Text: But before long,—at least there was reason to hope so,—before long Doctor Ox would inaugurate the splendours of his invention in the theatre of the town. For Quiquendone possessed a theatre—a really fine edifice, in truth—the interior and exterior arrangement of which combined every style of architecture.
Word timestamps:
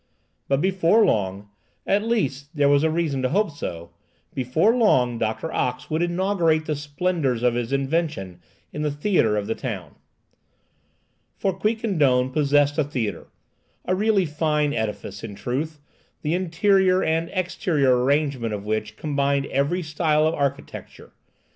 But 0.47 0.61
before 0.61 1.05
long,—at 1.05 2.01
least 2.01 2.55
there 2.55 2.67
was 2.67 2.83
reason 2.83 3.21
to 3.21 3.29
hope 3.29 3.51
so,—before 3.51 4.75
long 4.75 5.19
Doctor 5.19 5.53
Ox 5.53 5.91
would 5.91 6.01
inaugurate 6.01 6.65
the 6.65 6.75
splendours 6.75 7.43
of 7.43 7.53
his 7.53 7.71
invention 7.71 8.39
in 8.73 8.81
the 8.81 8.89
theatre 8.89 9.37
of 9.37 9.45
the 9.45 9.53
town. 9.53 9.93
For 11.37 11.53
Quiquendone 11.53 12.31
possessed 12.33 12.79
a 12.79 12.83
theatre—a 12.83 13.93
really 13.93 14.25
fine 14.25 14.73
edifice, 14.73 15.23
in 15.23 15.35
truth—the 15.35 16.33
interior 16.33 17.03
and 17.03 17.29
exterior 17.31 18.03
arrangement 18.03 18.55
of 18.55 18.65
which 18.65 18.97
combined 18.97 19.45
every 19.45 19.83
style 19.83 20.25
of 20.25 20.33
architecture. 20.33 21.11